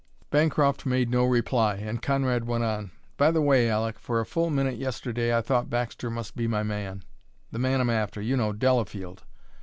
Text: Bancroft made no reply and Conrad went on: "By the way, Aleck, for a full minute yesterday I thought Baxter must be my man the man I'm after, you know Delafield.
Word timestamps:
Bancroft 0.31 0.87
made 0.87 1.11
no 1.11 1.25
reply 1.25 1.75
and 1.75 2.01
Conrad 2.01 2.45
went 2.47 2.63
on: 2.63 2.89
"By 3.17 3.29
the 3.29 3.39
way, 3.39 3.67
Aleck, 3.69 3.99
for 3.99 4.19
a 4.19 4.25
full 4.25 4.49
minute 4.49 4.77
yesterday 4.79 5.37
I 5.37 5.41
thought 5.41 5.69
Baxter 5.69 6.09
must 6.09 6.35
be 6.35 6.47
my 6.47 6.63
man 6.63 7.03
the 7.51 7.59
man 7.59 7.79
I'm 7.79 7.91
after, 7.91 8.19
you 8.19 8.35
know 8.35 8.51
Delafield. 8.51 9.21